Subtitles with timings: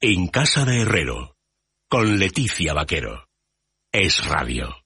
[0.00, 1.34] En Casa de Herrero,
[1.90, 3.26] con Leticia Vaquero.
[3.90, 4.76] Es Radio.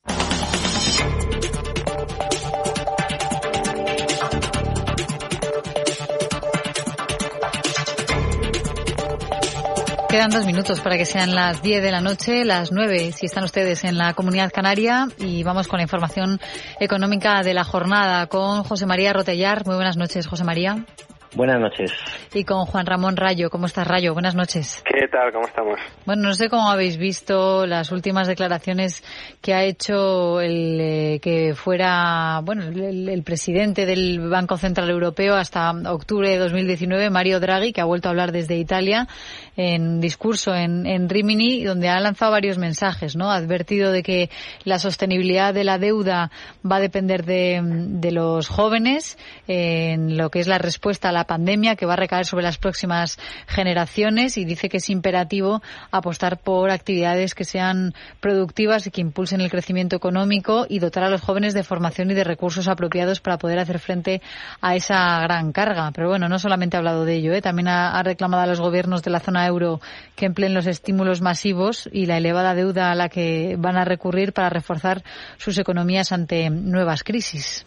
[10.08, 13.44] Quedan dos minutos para que sean las 10 de la noche, las 9 si están
[13.44, 16.40] ustedes en la comunidad canaria y vamos con la información
[16.80, 19.66] económica de la jornada con José María Rotellar.
[19.66, 20.86] Muy buenas noches, José María.
[21.34, 21.90] Buenas noches.
[22.34, 23.48] Y con Juan Ramón Rayo.
[23.48, 24.12] ¿Cómo estás, Rayo?
[24.12, 24.82] Buenas noches.
[24.84, 25.32] ¿Qué tal?
[25.32, 25.80] ¿Cómo estamos?
[26.04, 29.02] Bueno, no sé cómo habéis visto las últimas declaraciones
[29.40, 35.70] que ha hecho el eh, que fuera, bueno, el, presidente del Banco Central Europeo hasta
[35.70, 39.08] octubre de 2019, Mario Draghi, que ha vuelto a hablar desde Italia
[39.56, 43.30] en discurso en, en Rimini, donde ha lanzado varios mensajes, ¿no?
[43.30, 44.28] Ha advertido de que
[44.64, 46.30] la sostenibilidad de la deuda
[46.70, 51.21] va a depender de, de los jóvenes en lo que es la respuesta a la
[51.24, 56.38] pandemia que va a recaer sobre las próximas generaciones y dice que es imperativo apostar
[56.38, 61.20] por actividades que sean productivas y que impulsen el crecimiento económico y dotar a los
[61.20, 64.22] jóvenes de formación y de recursos apropiados para poder hacer frente
[64.60, 65.90] a esa gran carga.
[65.92, 67.42] Pero bueno, no solamente ha hablado de ello, ¿eh?
[67.42, 69.80] también ha, ha reclamado a los gobiernos de la zona euro
[70.16, 74.32] que empleen los estímulos masivos y la elevada deuda a la que van a recurrir
[74.32, 75.02] para reforzar
[75.36, 77.66] sus economías ante nuevas crisis.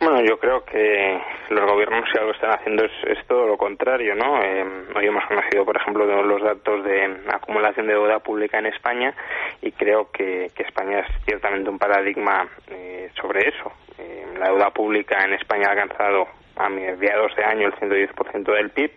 [0.00, 4.40] Bueno, yo creo que los gobiernos si algo están haciendo es, todo lo contrario, ¿no?
[4.40, 9.12] Eh, hoy hemos conocido, por ejemplo, los datos de acumulación de deuda pública en España
[9.60, 13.72] y creo que, España es ciertamente un paradigma eh, sobre eso.
[13.98, 18.70] Eh, la deuda pública en España ha alcanzado a mediados de año el 110% del
[18.70, 18.92] PIB.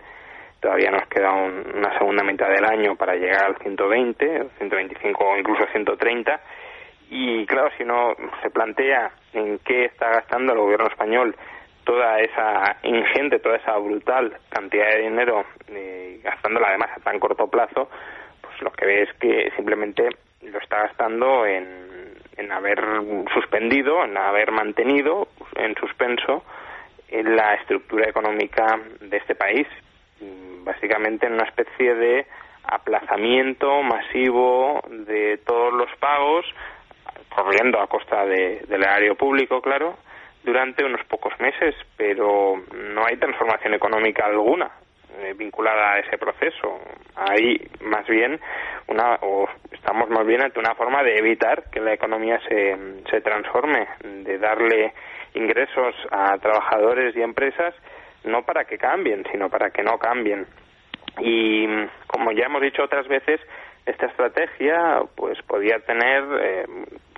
[0.59, 5.65] Todavía nos queda una segunda mitad del año para llegar al 120, 125 o incluso
[5.71, 6.39] 130
[7.13, 11.35] y claro, si uno se plantea en qué está gastando el gobierno español
[11.83, 17.47] toda esa ingente, toda esa brutal cantidad de dinero, eh, gastándola además a tan corto
[17.47, 17.89] plazo,
[18.39, 20.07] pues lo que ve es que simplemente
[20.41, 22.81] lo está gastando en, en haber
[23.33, 26.45] suspendido, en haber mantenido en suspenso
[27.09, 29.67] en la estructura económica de este país,
[30.63, 32.25] básicamente en una especie de
[32.63, 36.45] aplazamiento masivo de todos los pagos,
[37.35, 39.97] corriendo a costa de, del erario público, claro,
[40.43, 44.71] durante unos pocos meses, pero no hay transformación económica alguna
[45.19, 46.79] eh, vinculada a ese proceso.
[47.15, 48.39] Hay más bien
[48.87, 52.77] una, o estamos más bien ante una forma de evitar que la economía se,
[53.09, 54.93] se transforme, de darle
[55.33, 57.73] ingresos a trabajadores y empresas
[58.23, 60.45] no para que cambien, sino para que no cambien.
[61.19, 61.67] Y
[62.07, 63.41] como ya hemos dicho otras veces,
[63.85, 66.65] esta estrategia pues podía tener eh,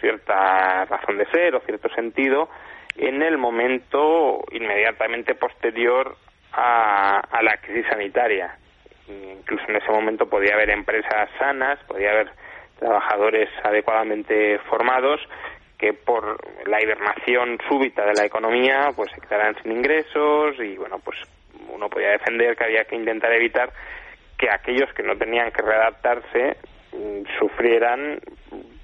[0.03, 2.49] cierta razón de ser o cierto sentido
[2.97, 6.17] en el momento inmediatamente posterior
[6.51, 8.57] a, a la crisis sanitaria.
[9.07, 12.31] Incluso en ese momento podía haber empresas sanas, podía haber
[12.79, 15.21] trabajadores adecuadamente formados
[15.77, 16.37] que por
[16.67, 21.17] la hibernación súbita de la economía pues se quedaran sin ingresos y bueno pues
[21.69, 23.71] uno podía defender que había que intentar evitar
[24.37, 26.57] que aquellos que no tenían que readaptarse
[27.39, 28.19] sufrieran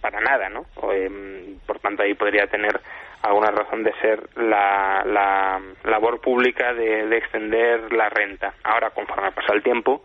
[0.02, 0.66] para nada, ¿no?
[0.92, 2.80] Em, por tanto, ahí podría tener
[3.22, 8.53] alguna razón de ser la, la labor pública de, extender la renta.
[8.64, 10.02] Ahora, conforme pasa el tiempo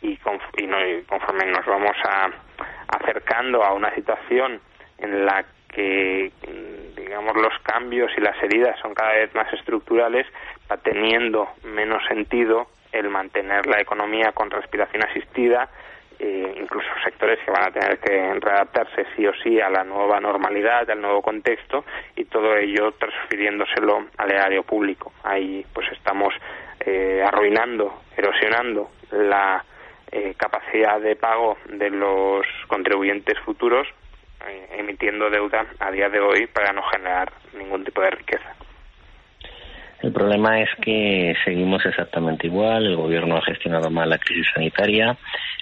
[0.00, 0.18] y,
[0.58, 0.76] y, no,
[1.08, 2.30] conforme nos vamos a,
[2.88, 4.60] acercando a una situación
[4.98, 6.32] en la que,
[6.96, 10.26] digamos, los cambios y las heridas son cada vez más estructurales,
[10.70, 15.68] va teniendo menos sentido el mantener la economía con respiración asistida,
[16.18, 20.20] eh, incluso sectores que van a tener que readaptarse sí o sí a la nueva
[20.20, 21.84] normalidad, al nuevo contexto
[22.14, 25.12] y todo ello transfiriéndoselo al erario público.
[25.24, 26.34] Ahí pues estamos
[26.80, 29.64] eh, arruinando, erosionando la
[30.10, 33.86] eh, capacidad de pago de los contribuyentes futuros
[34.70, 38.54] emitiendo deuda a día de hoy para no generar ningún tipo de riqueza.
[40.02, 45.16] El problema es que seguimos exactamente igual, el gobierno ha gestionado mal la crisis sanitaria,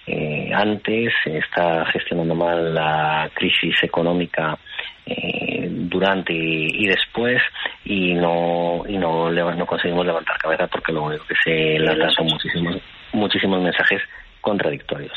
[0.07, 4.59] eh, antes está gestionando mal la crisis económica
[5.07, 7.41] eh, durante y después
[7.85, 12.27] y no y no, no conseguimos levantar cabeza porque lo único que se lanzan son
[12.27, 12.77] muchísimos
[13.13, 14.03] muchísimos mensajes
[14.41, 15.13] contradictorios.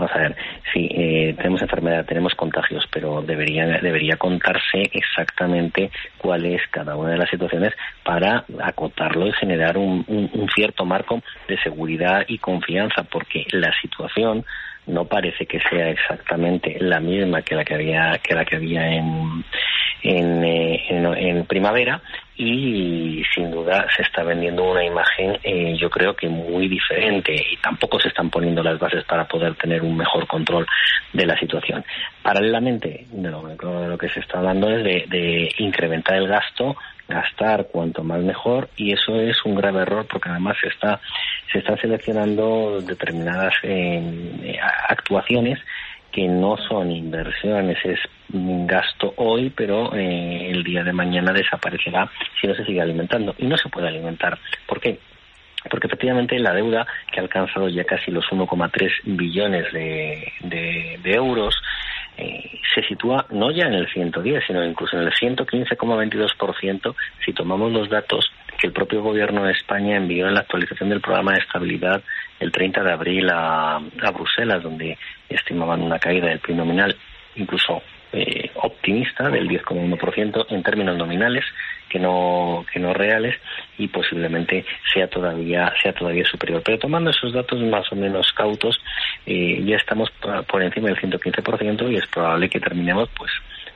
[0.00, 0.36] Vamos a ver,
[0.72, 7.10] si eh, tenemos enfermedad, tenemos contagios, pero debería, debería contarse exactamente cuál es cada una
[7.10, 13.02] de las situaciones para acotarlo y generar un, un, cierto marco de seguridad y confianza,
[13.02, 14.46] porque la situación
[14.90, 18.88] no parece que sea exactamente la misma que la que había que la que había
[18.88, 19.44] en
[20.02, 22.00] en, eh, en, primavera
[22.36, 27.56] y sin duda se está vendiendo una imagen eh, yo creo que muy diferente y
[27.58, 30.66] tampoco se están poniendo las bases para poder tener un mejor control
[31.12, 31.84] de la situación.
[32.22, 36.76] Paralelamente, de lo, de lo que se está hablando es de, de incrementar el gasto
[37.10, 41.00] gastar cuanto más mejor y eso es un grave error porque además se está
[41.52, 44.58] se están seleccionando determinadas eh,
[44.88, 45.58] actuaciones
[46.12, 52.10] que no son inversiones, es gasto hoy, pero eh, el día de mañana desaparecerá
[52.40, 53.34] si no se sigue alimentando.
[53.38, 54.38] Y no se puede alimentar.
[54.66, 54.98] ¿Por qué?
[55.70, 61.54] Porque efectivamente la deuda, que ha alcanzado ya casi los 1,3 billones de, de euros,
[62.20, 66.94] eh, se sitúa no ya en el 110, sino incluso en el 115,22%
[67.24, 71.00] si tomamos los datos que el propio gobierno de España envió en la actualización del
[71.00, 72.02] programa de estabilidad
[72.38, 76.96] el 30 de abril a, a Bruselas, donde estimaban una caída del PIB nominal
[77.36, 81.44] incluso eh, optimista del 10,1% en términos nominales
[81.88, 83.36] que no que no reales
[83.78, 86.62] y posiblemente sea todavía sea todavía superior.
[86.64, 88.80] Pero tomando esos datos más o menos cautos
[89.26, 90.10] eh, ya estamos
[90.48, 93.30] por encima del 115% y es probable que terminemos pues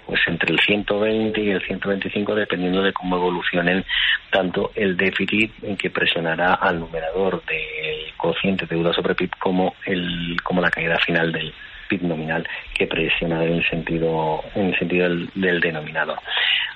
[0.06, 3.84] pues entre el 120 y el 125 dependiendo de cómo evolucionen
[4.30, 10.36] tanto el déficit que presionará al numerador del cociente de deuda sobre PIB como el
[10.42, 11.52] como la caída final del
[12.02, 16.18] nominal que presiona en el sentido en el sentido del, denominador.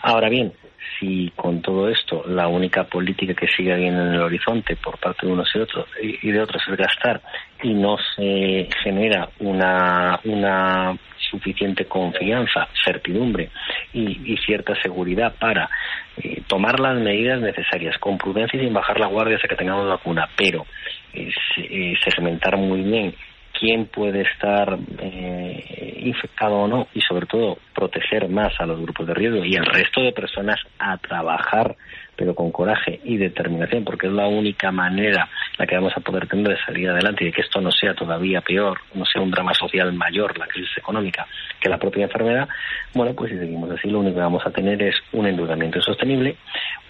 [0.02, 0.52] Ahora bien,
[0.98, 5.26] si con todo esto la única política que sigue bien en el horizonte por parte
[5.26, 7.20] de unos y otros y de otros es gastar
[7.62, 10.96] y no se genera una una
[11.30, 13.50] suficiente confianza, certidumbre
[13.92, 15.68] y, cierta seguridad para
[16.16, 19.88] eh, tomar las medidas necesarias con prudencia y sin bajar la guardia hasta que tengamos
[19.88, 20.66] vacuna, pero
[21.12, 23.14] eh, eh, segmentar muy bien
[23.58, 29.06] quién puede estar eh, infectado o no y sobre todo proteger más a los grupos
[29.06, 31.76] de riesgo y el resto de personas a trabajar
[32.14, 36.26] pero con coraje y determinación porque es la única manera la que vamos a poder
[36.26, 39.30] tener de salir adelante y de que esto no sea todavía peor, no sea un
[39.30, 41.26] drama social mayor la crisis económica
[41.60, 42.48] que la propia enfermedad,
[42.94, 46.36] bueno pues si seguimos así lo único que vamos a tener es un endeudamiento insostenible,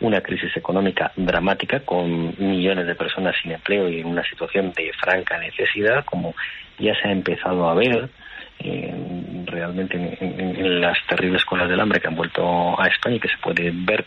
[0.01, 4.93] una crisis económica dramática con millones de personas sin empleo y en una situación de
[4.93, 6.35] franca necesidad como
[6.79, 8.09] ya se ha empezado a ver
[8.61, 8.95] eh,
[9.47, 13.39] realmente en, las terribles colas del hambre que han vuelto a España y que se
[13.39, 14.05] puede ver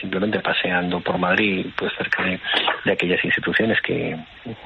[0.00, 2.40] simplemente paseando por Madrid, pues cerca de,
[2.92, 4.16] aquellas instituciones que,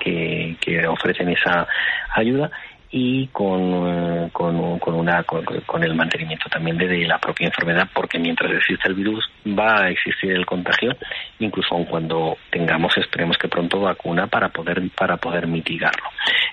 [0.01, 1.67] que, ofrecen esa
[2.15, 2.51] ayuda
[2.91, 8.19] y con, eh, con, con, una, con, el mantenimiento también de, la propia enfermedad, porque
[8.19, 10.97] mientras exista el virus va a existir el contagio,
[11.39, 16.05] incluso aun cuando tengamos, esperemos que pronto vacuna para poder, para poder mitigarlo.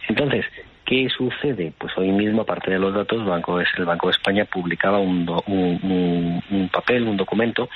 [0.08, 0.46] Entonces,
[0.86, 1.74] ¿Qué sucede?
[1.80, 5.28] Pues hoy mismo, aparte de los datos, el Banco, el Banco de España publicaba un,
[5.48, 7.70] un, papel, un documento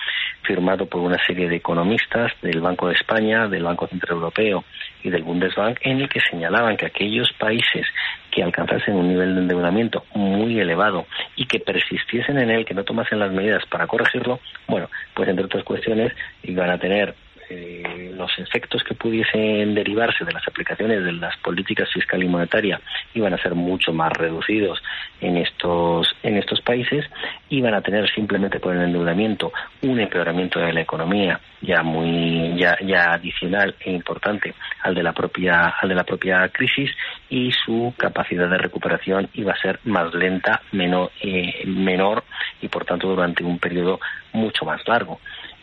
[0.44, 4.64] firmado por una serie de economistas del Banco de España, del Banco Central Europeo
[5.04, 7.88] y del Bundesbank, en el que señalaban que aquellos países
[8.30, 12.84] que alcanzasen un nivel de endeudamiento muy elevado y que persistiesen en él, que no
[12.84, 16.14] tomasen las medidas para corregirlo, bueno, pues entre otras cuestiones
[16.44, 17.16] iban a tener
[17.50, 22.80] eh, los efectos que pudiesen derivarse de las aplicaciones de las políticas fiscal y monetaria
[23.14, 24.82] iban a ser mucho más reducidos
[25.22, 27.06] en estos en estos países
[27.50, 29.52] iban a tener simplemente por el endeudamiento
[29.82, 34.54] un empeoramiento de la economía ya muy ya, ya adicional e importante
[34.84, 36.92] al de la propia al de la propia crisis
[37.30, 42.24] y su capacidad de recuperación iba a ser más lenta menor eh, menor
[42.62, 44.00] y por tanto durante un periodo
[44.34, 45.20] mucho más largo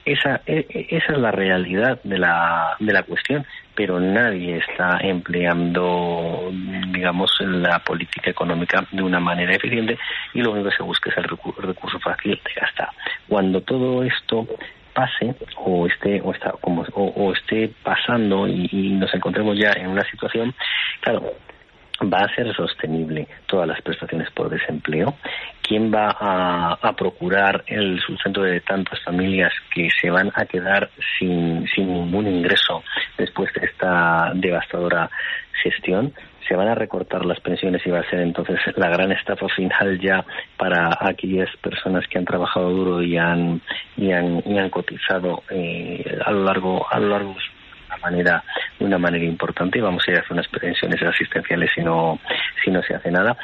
[0.06, 3.44] esa, e, e, esa es la realidad de la, de la cuestión,
[3.74, 6.50] pero nadie está empleando,
[6.92, 9.98] digamos, la política económica de una manera eficiente
[10.32, 12.88] y lo único que se busca es el recurso, fácil de gastar.
[13.28, 14.46] Cuando todo esto
[14.94, 20.04] pase o esté o está como o, esté pasando y, nos encontremos ya en una
[20.10, 20.54] situación
[21.00, 21.34] claro
[22.02, 25.14] va a ser sostenible todas las prestaciones por desempleo?
[25.62, 30.88] ¿Quién va a, procurar el sustento de tantas familias que se van a quedar
[31.18, 32.82] sin, sin ningún ingreso
[33.18, 35.10] después de esta devastadora
[35.62, 36.12] gestión?
[36.48, 39.98] se van a recortar las pensiones y va a ser entonces la gran estafa final
[40.00, 40.24] ya
[40.56, 43.60] para aquellas personas que han trabajado duro y han
[43.96, 47.34] y han, y han cotizado eh, a lo largo a lo largo
[47.98, 48.42] manera
[48.78, 52.18] de una manera importante y vamos a ir a hacer unas pensiones asistenciales si no
[52.64, 53.36] si no se hace nada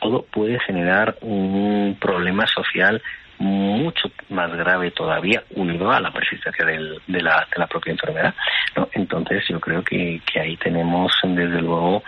[0.00, 3.02] todo puede generar un problema social
[3.38, 8.34] mucho más grave todavía unido a la persistencia del, de, la, de la propia enfermedad.
[8.76, 8.88] ¿no?
[8.92, 12.02] Entonces yo creo que, que ahí tenemos desde luego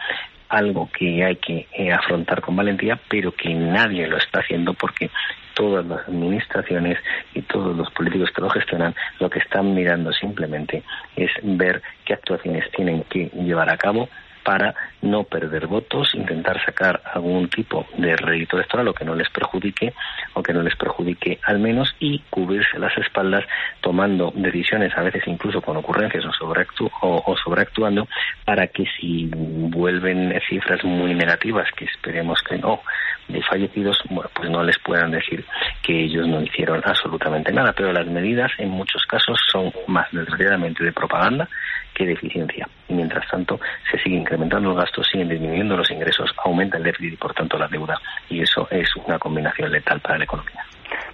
[0.48, 5.10] algo que hay que eh, afrontar con valentía, pero que nadie lo está haciendo porque
[5.54, 6.98] todas las administraciones
[7.34, 10.84] y todos los políticos que lo gestionan lo que están mirando simplemente
[11.16, 14.08] es ver qué actuaciones tienen que llevar a cabo
[14.42, 19.28] para no perder votos, intentar sacar algún tipo de rédito electoral o que no les
[19.30, 19.92] perjudique
[20.34, 23.44] o que no les perjudique al menos y cubrirse las espaldas
[23.80, 28.08] tomando decisiones a veces incluso con ocurrencias o, sobreactu o, sobreactuando
[28.44, 32.80] para que si vuelven cifras muy negativas que esperemos que no
[33.28, 35.44] de fallecidos, bueno, pues no les puedan decir
[35.82, 40.82] que ellos no hicieron absolutamente nada, pero las medidas en muchos casos son más desgraciadamente
[40.82, 41.48] de propaganda
[41.94, 42.66] que de eficiencia.
[42.88, 47.12] Y mientras tanto se siguen incrementando los gastos, siguen disminuyendo los ingresos, aumenta el déficit
[47.12, 48.00] y por tanto la deuda.
[48.28, 50.64] Y eso es una combinación letal para la economía.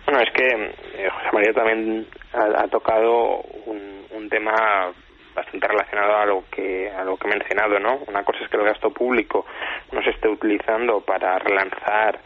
[0.07, 4.93] Bueno, es que eh, José María también ha, tocado un, un tema
[5.35, 7.99] bastante relacionado a lo que a lo que he mencionado, ¿no?
[8.07, 9.47] Una cosa es que el gasto público
[9.93, 12.21] no se esté utilizando para relanzar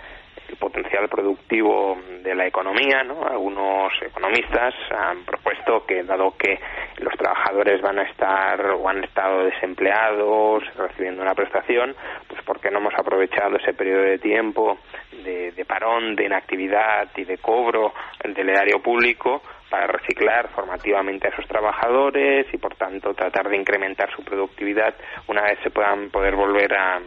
[0.49, 3.25] el potencial productivo de la economía, ¿no?
[3.25, 6.59] Algunos economistas han propuesto que dado que
[6.99, 11.95] los trabajadores van a estar o han estado desempleados, recibiendo una prestación,
[12.27, 14.79] pues ¿por qué no hemos aprovechado ese periodo de tiempo
[15.25, 17.93] de, de parón, de inactividad y de cobro
[18.25, 24.11] del erario público para reciclar formativamente a esos trabajadores y por tanto tratar de incrementar
[24.15, 24.95] su productividad
[25.27, 27.01] una vez se puedan poder volver a,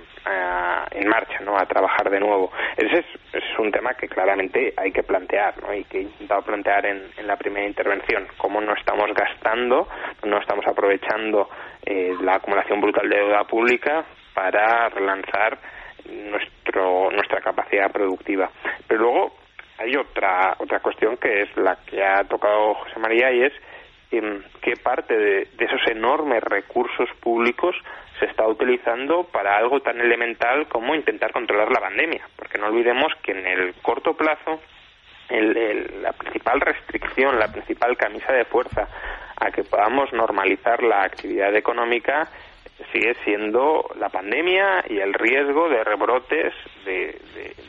[0.92, 1.58] en marcha, ¿no?
[1.58, 2.52] A trabajar de nuevo.
[2.78, 5.74] Ese es, es, un tema que claramente hay que plantear, ¿no?
[5.74, 8.28] Y que he intentado plantear en, en la primera intervención.
[8.38, 9.88] Cómo no estamos gastando,
[10.24, 11.50] no estamos aprovechando
[11.86, 15.58] eh, la acumulación brutal de deuda pública para relanzar
[16.10, 18.50] nuestro, nuestra capacidad productiva.
[18.88, 19.41] Pero luego
[19.82, 23.54] hay otra otra cuestión que es la que ha tocado José María y es
[24.12, 27.76] en qué parte de, esos enormes recursos públicos
[28.20, 33.14] se está utilizando para algo tan elemental como intentar controlar la pandemia, porque no olvidemos
[33.24, 34.60] que en el corto plazo
[35.30, 38.90] la principal restricción, la principal camisa de fuerza
[39.38, 42.28] a que podamos normalizar la actividad económica
[42.92, 47.18] sigue siendo la pandemia y el riesgo de rebrotes de,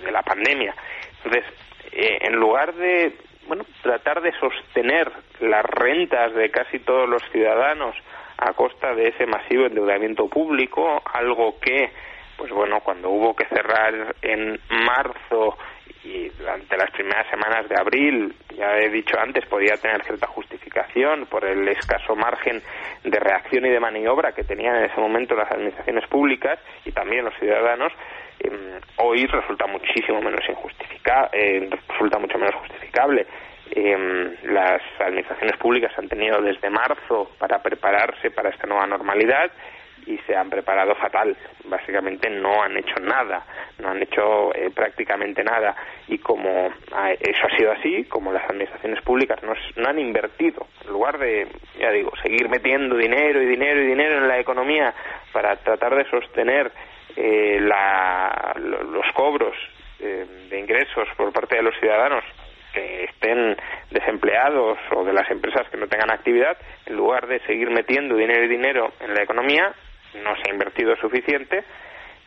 [0.02, 0.74] de la pandemia.
[1.22, 1.44] Entonces,
[1.92, 3.12] eh, en lugar de
[3.46, 7.94] bueno, tratar de sostener las rentas de casi todos los ciudadanos
[8.38, 11.90] a costa de ese masivo endeudamiento público, algo que,
[12.36, 15.56] pues bueno, cuando hubo que cerrar en marzo
[16.04, 21.26] y durante las primeras semanas de abril, ya he dicho antes, podía tener cierta justificación
[21.26, 22.60] por el escaso margen
[23.04, 27.24] de reacción y de maniobra que tenían en ese momento las administraciones públicas y también
[27.24, 27.92] los ciudadanos,
[28.40, 33.26] Em, hoy resulta muchísimo menos injustificable, eh, resulta mucho menos justificable.
[33.70, 39.50] Em, las administraciones públicas han tenido desde marzo para prepararse para esta nueva normalidad
[40.06, 41.36] y se han preparado fatal.
[41.64, 43.44] Básicamente no han hecho nada,
[43.78, 45.74] no han hecho eh, prácticamente nada.
[46.08, 46.70] Y como
[47.20, 51.46] eso ha sido así, como las administraciones públicas no, no, han invertido, en lugar de,
[51.78, 54.92] ya digo, seguir metiendo dinero y dinero y dinero en la economía
[55.32, 56.72] para tratar de sostener
[57.16, 59.56] eh, la, los cobros
[60.00, 62.24] eh, de ingresos por parte de los ciudadanos
[62.72, 63.56] que estén
[63.90, 68.44] desempleados o de las empresas que no tengan actividad, en lugar de seguir metiendo dinero
[68.44, 69.74] y dinero en la economía,
[70.22, 71.64] no se ha invertido suficiente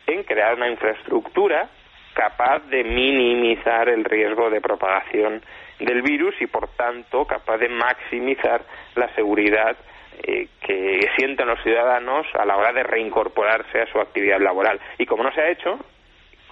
[0.06, 1.68] en crear una infraestructura
[2.14, 5.42] capaz de minimizar el riesgo de propagación
[5.78, 8.62] del virus y, por tanto, capaz de maximizar
[8.94, 9.76] la seguridad
[10.22, 14.80] eh, que sienten los ciudadanos a la hora de reincorporarse a su actividad laboral.
[14.98, 15.78] Y como no se ha hecho,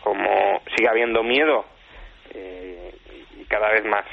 [0.02, 1.64] como sigue habiendo miedo
[2.34, 2.94] eh,
[3.40, 4.04] y cada vez más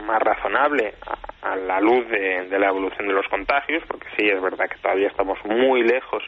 [0.00, 0.94] más razonable
[1.42, 5.08] a, la luz de, la evolución de los contagios, porque sí es verdad que todavía
[5.08, 6.22] estamos muy lejos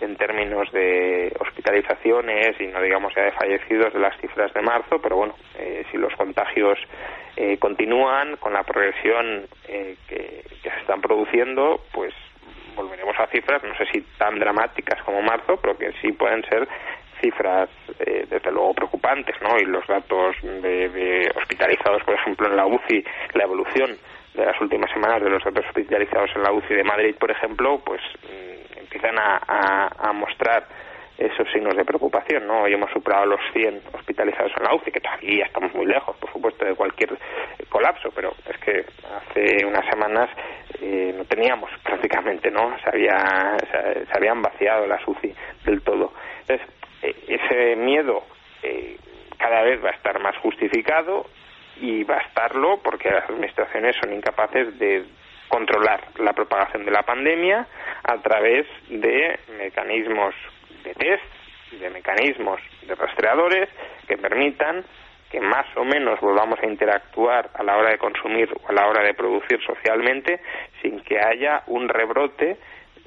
[0.00, 5.00] en términos de hospitalizaciones y no digamos ya de fallecidos de las cifras de marzo,
[5.02, 6.78] pero bueno, eh, si los contagios
[7.36, 12.14] eh, continúan con la progresión eh, que, se están produciendo, pues
[12.76, 16.68] volveremos a cifras, no sé si tan dramáticas como marzo, pero que sí pueden ser
[17.20, 19.56] cifras eh, desde luego preocupantes, ¿no?
[19.58, 23.96] Y los datos de, hospitalizados, por ejemplo, en la UCI, la evolución
[24.34, 27.80] de las últimas semanas de los datos hospitalizados en la UCI de Madrid, por ejemplo,
[27.84, 28.53] pues mm,
[28.84, 30.66] empiezan a mostrar
[31.18, 32.62] esos signos de preocupación, ¿no?
[32.62, 36.32] Hoy hemos superado los 100 hospitalizados en la UCI, que todavía estamos muy lejos, por
[36.32, 37.16] supuesto, de cualquier
[37.68, 38.84] colapso, pero es que
[39.16, 40.28] hace unas semanas
[40.80, 42.76] eh, no teníamos prácticamente, ¿no?
[42.80, 45.32] Se, había, se, habían vaciado las UCI
[45.64, 46.12] del todo.
[46.40, 46.66] Entonces,
[47.02, 48.24] eh, ese miedo
[48.62, 48.96] eh,
[49.38, 51.26] cada vez va a estar más justificado
[51.80, 55.04] y va a estarlo porque las administraciones son incapaces de
[55.48, 57.66] controlar la propagación de la pandemia
[58.02, 60.34] a través de mecanismos
[60.82, 61.24] de test
[61.80, 63.68] de mecanismos de rastreadores
[64.06, 64.84] que permitan
[65.30, 68.86] que más o menos volvamos a interactuar a la hora de consumir o a la
[68.86, 70.40] hora de producir socialmente
[70.80, 72.56] sin que haya un rebrote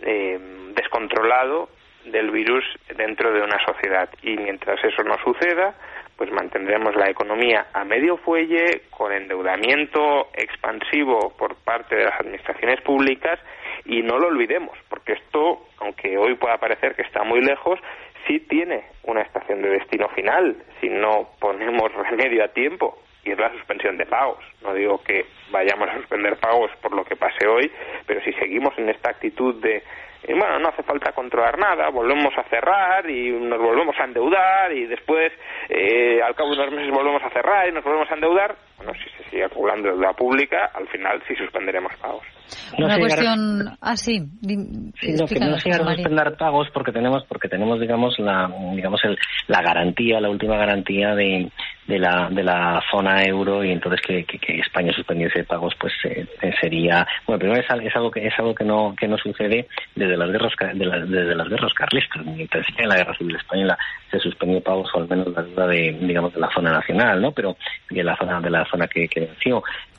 [0.02, 0.40] eh,
[0.76, 1.70] descontrolado
[2.06, 2.64] del virus
[2.96, 4.10] dentro de una sociedad.
[4.22, 5.76] Y mientras eso no suceda,
[6.18, 12.82] pues mantendremos la economía a medio fuelle, con endeudamiento expansivo por parte de las administraciones
[12.82, 13.40] públicas
[13.86, 17.80] y no lo olvidemos, porque esto, aunque hoy pueda parecer que está muy lejos,
[18.26, 23.38] sí tiene una estación de destino final si no ponemos remedio a tiempo y es
[23.38, 24.44] la suspensión de pagos.
[24.64, 27.72] No digo que vayamos a suspender pagos por lo que pase hoy,
[28.08, 29.84] pero si seguimos en esta actitud de
[30.28, 33.60] y bueno, no hace falta controlar nada, volvemos a cerrar y nos
[33.98, 35.32] volvemos a endeudar y después,
[35.70, 38.56] eh, al cabo de unos meses, volvemos a cerrar y nos volvemos a endeudar.
[38.78, 42.24] Bueno, si se sigue acumulando deuda pública, al final sí suspenderemos pagos.
[42.78, 44.20] Una cuestión así.
[45.00, 49.02] Sí, no, que no se a suspender pagos porque tenemos, porque tenemos, digamos, la, digamos,
[49.04, 51.50] el, la garantía, la última garantía de,
[51.88, 56.28] de la, de la zona euro y entonces que, que, España suspendiese pagos pues eh,
[56.60, 60.30] sería bueno primero es, algo que es algo que no que no sucede desde las
[60.30, 62.26] guerras de desde las guerras carlistas.
[62.78, 63.78] En la guerra civil española
[64.12, 67.32] se suspendió pagos o al menos la deuda de digamos de la zona nacional no
[67.32, 67.56] pero
[67.90, 69.30] de la zona de la zona que, que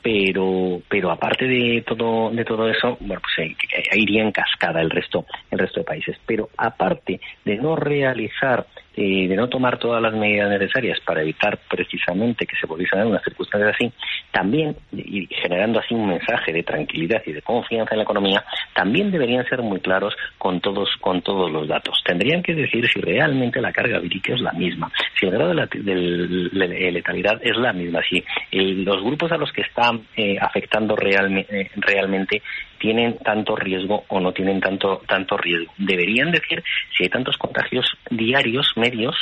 [0.01, 4.89] pero pero aparte de todo de todo eso bueno pues eh, iría en cascada el
[4.89, 6.17] resto el resto de países.
[6.25, 8.65] Pero aparte de no realizar
[9.01, 12.99] y de no tomar todas las medidas necesarias para evitar precisamente que se volviese a
[12.99, 13.89] dar una circunstancia así,
[14.29, 18.43] también, y generando así un mensaje de tranquilidad y de confianza en la economía,
[18.75, 21.97] también deberían ser muy claros con todos, con todos los datos.
[22.05, 26.91] Tendrían que decir si realmente la carga vírica es la misma, si el grado de,
[26.91, 32.41] letalidad es la misma, si los grupos a los que están eh, afectando eh, realmente
[32.79, 35.71] tienen tanto riesgo o no tienen tanto tanto riesgo.
[35.77, 36.63] Deberían decir
[36.95, 39.15] si hay tantos contagios diarios medios.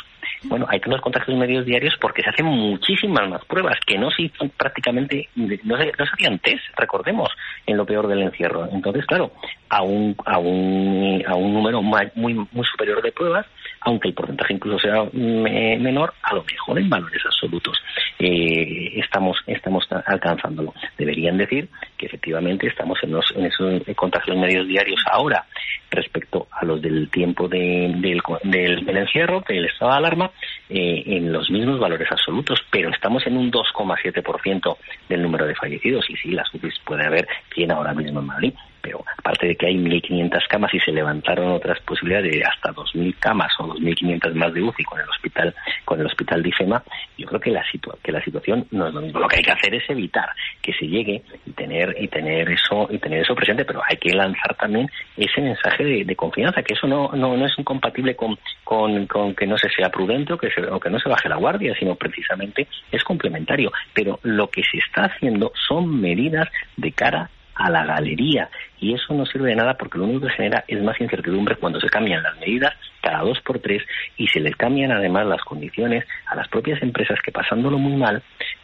[0.43, 4.23] Bueno, hay tantos contagios medios diarios porque se hacen muchísimas más pruebas que no se
[4.23, 7.29] hizo prácticamente, no se, no se hacían test, recordemos,
[7.65, 8.67] en lo peor del encierro.
[8.71, 9.31] Entonces, claro,
[9.69, 13.45] a un, a un, a un número muy, muy superior de pruebas,
[13.87, 17.81] aunque el porcentaje incluso sea menor, a lo mejor en valores absolutos
[18.19, 20.73] eh, estamos, estamos alcanzándolo.
[20.97, 25.45] Deberían decir que efectivamente estamos en, los, en esos contagios medios diarios ahora
[25.89, 30.31] respecto a los del tiempo del, del, encierro, del estado de alarma,
[30.69, 36.09] eh, en los mismos valores absolutos, pero estamos en un 2,7% del número de fallecidos
[36.09, 38.53] y sí, las UCIs puede haber 100 ahora mismo en Madrid,
[38.87, 43.15] pero aparte de que hay 1.500 camas y se levantaron otras posibilidades de hasta 2.000
[43.19, 46.83] camas o 2.500 más de UCI con el hospital con el hospital de IFEMA,
[47.17, 47.63] yo creo que la,
[48.01, 49.19] que la situación no es lo mismo.
[49.19, 50.29] Lo que hay que hacer es evitar
[50.61, 54.13] que se llegue y tener y tener eso y tener eso presente, pero hay que
[54.13, 59.35] lanzar también ese mensaje de, confianza, que eso no, no, no es incompatible con, con,
[59.35, 61.95] que no se sea prudente o que, o que no se baje la guardia, sino
[61.95, 63.71] precisamente es complementario.
[63.93, 66.47] Pero lo que se está haciendo son medidas
[66.77, 68.49] de cara a la galería.
[68.79, 71.79] Y eso no sirve de nada porque lo único que genera es más incertidumbre cuando
[71.79, 73.83] se cambian las medidas cada dos por tres
[74.17, 78.21] y se les cambian además las condiciones a las propias empresas que pasándolo muy mal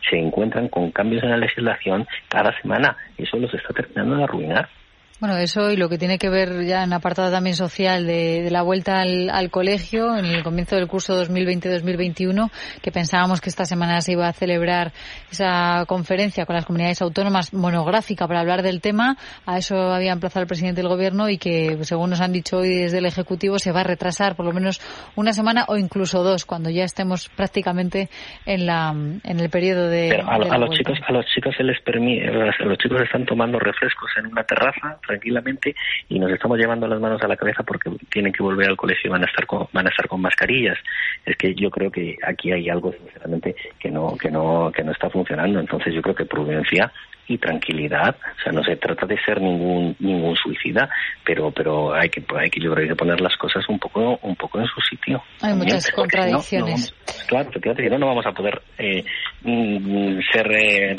[0.09, 2.97] se encuentran con cambios en la legislación cada semana.
[3.17, 4.69] Eso los está terminando de arruinar.
[5.19, 8.61] Bueno, eso y lo que tiene que ver ya en apartado también social de, la
[8.61, 14.13] vuelta al, colegio en el comienzo del curso 2020-2021, que pensábamos que esta semana se
[14.13, 14.91] iba a celebrar
[15.31, 19.15] esa conferencia con las comunidades autónomas monográfica para hablar del tema.
[19.45, 22.69] A eso había emplazado el presidente del gobierno y que, según nos han dicho hoy
[22.69, 24.81] desde el Ejecutivo, se va a retrasar por lo menos
[25.15, 28.09] una semana o incluso dos, cuando ya estemos prácticamente
[28.45, 30.09] en la en el periodo de.
[30.09, 34.09] Pero a, los chicos a los chicos se les permite, los chicos están tomando refrescos
[34.17, 35.75] en una terraza tranquilamente
[36.09, 39.09] y nos estamos llevando las manos a la cabeza porque tienen que volver al colegio
[39.09, 40.77] y van a estar con, van a estar con mascarillas.
[41.25, 44.91] Es que yo creo que aquí hay algo sinceramente que no que no que no
[44.91, 45.59] está funcionando.
[45.59, 46.91] Entonces yo creo que prudencia
[47.27, 48.15] y tranquilidad.
[48.15, 50.89] O sea, no se trata de ser ningún ningún suicida,
[51.25, 54.35] pero pero hay que hay que yo creo que poner las cosas un poco un
[54.35, 55.23] poco en su sitio.
[55.41, 56.93] Hay muchas contradicciones.
[57.27, 59.03] claro, efectivamente, no, no vamos a poder eh,
[59.43, 60.95] mm, ser eh,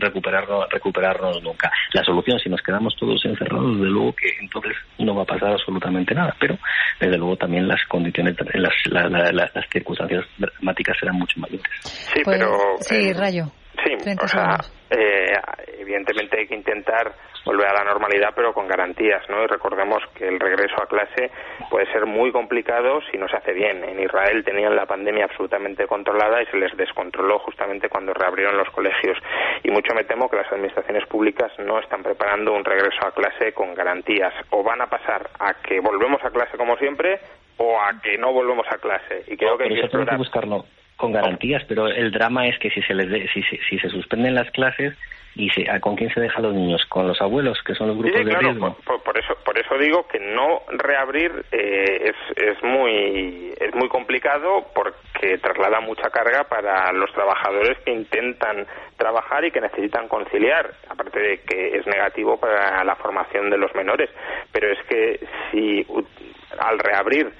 [0.00, 1.70] recuperarnos recuperarnos nunca.
[1.92, 5.52] La solución, si nos quedamos todos encerrados, desde luego que entonces no va a pasar
[5.52, 6.34] absolutamente nada.
[6.38, 6.58] Pero
[7.00, 8.72] desde luego también las condiciones, las,
[9.32, 11.66] las circunstancias dramáticas serán mucho mayores.
[11.82, 13.50] Sí, pero sí, eh, Rayo.
[13.86, 14.56] Sí, o sea,
[14.90, 15.32] eh,
[15.78, 17.12] evidentemente hay que intentar
[17.44, 19.44] volver a la normalidad, pero con garantías, ¿no?
[19.44, 21.30] Y recordemos que el regreso a clase
[21.70, 23.84] puede ser muy complicado si no se hace bien.
[23.84, 28.68] En Israel tenían la pandemia absolutamente controlada y se les descontroló justamente cuando reabrieron los
[28.70, 29.16] colegios.
[29.62, 33.52] Y mucho me temo que las administraciones públicas no están preparando un regreso a clase
[33.52, 34.34] con garantías.
[34.50, 37.20] O van a pasar a que volvemos a clase como siempre
[37.58, 39.22] o a que no volvemos a clase.
[39.28, 40.64] Y creo que hay que, que buscarlo
[40.96, 44.50] con garantías, pero el drama es que si se les si, si se suspenden las
[44.50, 44.96] clases
[45.36, 48.34] y con quién se dejan los niños con los abuelos que son los grupos de
[48.34, 48.74] riesgo.
[48.84, 54.66] por, eso por eso digo que no reabrir eh, es, es muy es muy complicado
[54.74, 61.20] porque traslada mucha carga para los trabajadores que intentan trabajar y que necesitan conciliar aparte
[61.20, 64.08] de que es negativo para la formación de los menores.
[64.52, 65.86] Pero es que si
[66.58, 67.30] al reabrir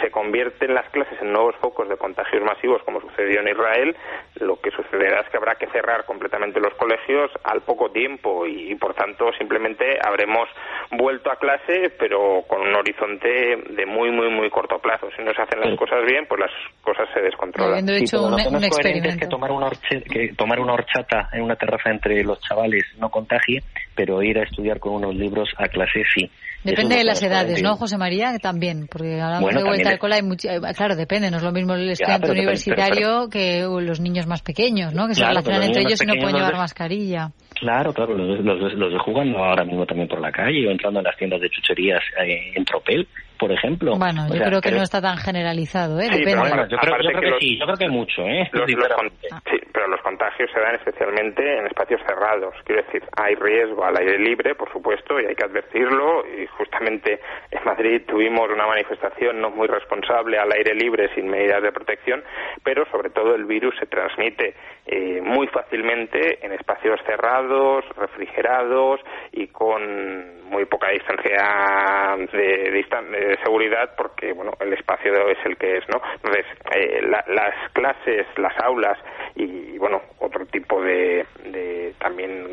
[0.00, 3.96] se convierten las clases en nuevos focos de contagios masivos, como sucedió en Israel,
[4.40, 8.74] lo que sucederá es que habrá que cerrar completamente los colegios al poco tiempo y,
[8.76, 10.48] por tanto, simplemente habremos
[10.92, 13.28] vuelto a clase, pero con un horizonte
[13.70, 15.08] de muy, muy, muy corto plazo.
[15.16, 16.50] Si no se hacen las cosas bien, pues las
[16.82, 17.72] cosas se descontrolan.
[17.72, 19.70] Habiendo hecho un, es que tomar, una
[20.10, 23.62] que tomar una horchata en una terraza entre los chavales no contagie,
[23.94, 26.30] pero ir a estudiar con unos libros a clase sí.
[26.64, 28.36] Depende de las edades, ¿no, José María?
[28.38, 32.30] También, porque hablamos de vuelta hay eh, claro, depende, no es lo mismo el estudiante
[32.30, 35.08] universitario que los niños más pequeños, ¿no?
[35.08, 37.32] Que se relacionan entre ellos y no pueden llevar mascarilla.
[37.60, 41.00] Claro, claro, los, los, los de jugan ahora mismo también por la calle o entrando
[41.00, 43.06] en las tiendas de chucherías eh, en tropel
[43.38, 43.96] por ejemplo.
[43.96, 46.08] Bueno, yo creo que no está tan generalizado, ¿eh?
[46.10, 46.66] Depende.
[46.68, 48.50] yo, creo, que, sí, yo creo que mucho, ¿eh?
[48.52, 52.54] sí, pero los contagios se dan especialmente en espacios cerrados.
[52.64, 56.24] Quiero decir, hay riesgo al aire libre, por supuesto, y hay que advertirlo.
[56.26, 61.62] Y justamente en Madrid tuvimos una manifestación no muy responsable al aire libre sin medidas
[61.62, 62.24] de protección,
[62.64, 64.54] pero sobre todo el virus se transmite
[64.86, 67.47] eh, muy fácilmente en espacios cerrados,
[67.96, 69.00] refrigerados
[69.32, 75.78] y con muy poca distancia de, de, seguridad porque bueno el espacio es el que
[75.78, 78.98] es no entonces eh, las clases las aulas
[79.34, 82.46] y, bueno otro tipo de, de también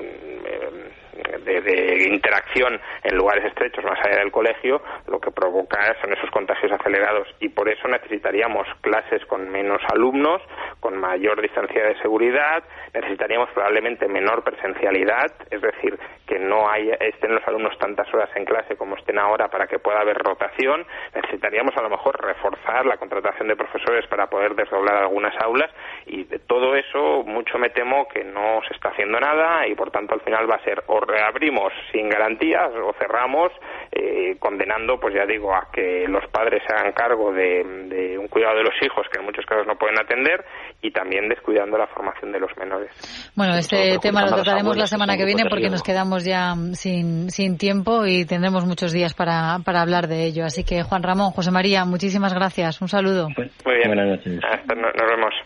[0.45, 6.29] eh, de, interacción en lugares estrechos más allá del colegio, lo que provoca son esos
[6.31, 10.41] contagios acelerados y por eso necesitaríamos clases con menos alumnos,
[10.79, 14.43] con mayor distancia de seguridad, necesitaríamos probablemente menor
[14.85, 19.19] presencialidad, es decir, que no hay, estén los alumnos tantas horas en clase como estén
[19.19, 24.07] ahora para que pueda haber rotación, necesitaríamos a lo mejor reforzar la contratación de profesores
[24.07, 25.69] para poder desdoblar algunas aulas
[26.07, 29.91] y de todo eso mucho me temo que no se está haciendo nada y por
[29.91, 33.51] tanto al final va a ser o reabrimos sin garantías o cerramos
[33.91, 38.27] eh, condenando pues ya digo a que los padres se hagan cargo de, de un
[38.27, 40.43] cuidado de los hijos que en muchos casos no pueden atender
[40.81, 42.91] y también descuidando la formación de los menores.
[43.35, 47.57] Bueno, este tema lo trataremos la semana que viene porque nos quedamos ya sin, sin
[47.57, 50.45] tiempo y tendremos muchos días para, para hablar de ello.
[50.45, 52.81] Así que Juan Ramón, José María, muchísimas gracias.
[52.81, 53.29] Un saludo.
[53.29, 53.87] Muy bien.
[53.87, 54.33] Buenas noches.
[54.67, 55.33] nos vemos.